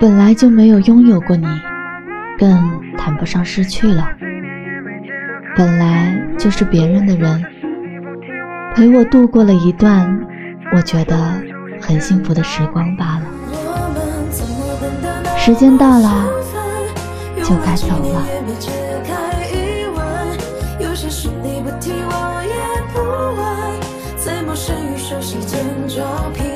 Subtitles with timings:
[0.00, 1.46] 本来就没有拥有过你，
[2.38, 4.08] 更谈不上失去了。
[5.56, 7.44] 本来就是别人的人，
[8.74, 10.18] 陪我度过了一段
[10.74, 11.16] 我觉得
[11.80, 13.26] 很幸福的时光罢了。
[15.36, 16.26] 时间到了，
[17.42, 18.26] 就该走了。
[20.80, 20.88] 有
[21.42, 22.54] 你不提我也
[22.92, 22.98] 不
[23.36, 23.42] 问，
[24.16, 26.51] 在陌生与熟悉间找平